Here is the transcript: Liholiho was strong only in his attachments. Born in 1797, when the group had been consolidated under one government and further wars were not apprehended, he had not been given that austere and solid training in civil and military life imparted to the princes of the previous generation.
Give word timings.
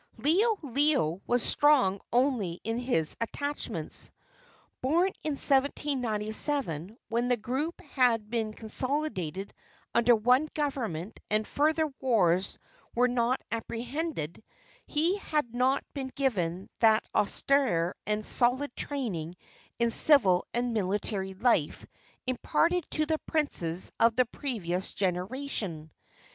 Liholiho 0.17 1.21
was 1.27 1.43
strong 1.43 2.01
only 2.11 2.59
in 2.63 2.79
his 2.79 3.15
attachments. 3.21 4.09
Born 4.81 5.11
in 5.23 5.33
1797, 5.33 6.97
when 7.09 7.27
the 7.27 7.37
group 7.37 7.79
had 7.81 8.27
been 8.27 8.51
consolidated 8.55 9.53
under 9.93 10.15
one 10.15 10.49
government 10.55 11.19
and 11.29 11.47
further 11.47 11.85
wars 11.99 12.57
were 12.95 13.07
not 13.07 13.43
apprehended, 13.51 14.43
he 14.87 15.17
had 15.19 15.53
not 15.53 15.83
been 15.93 16.07
given 16.15 16.67
that 16.79 17.05
austere 17.13 17.95
and 18.07 18.25
solid 18.25 18.75
training 18.75 19.35
in 19.77 19.91
civil 19.91 20.47
and 20.51 20.73
military 20.73 21.35
life 21.35 21.85
imparted 22.25 22.87
to 22.89 23.05
the 23.05 23.19
princes 23.27 23.91
of 23.99 24.15
the 24.15 24.25
previous 24.25 24.95
generation. 24.95 25.91